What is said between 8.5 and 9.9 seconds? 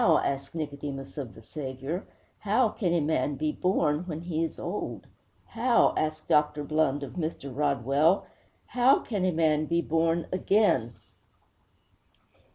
'How can a man be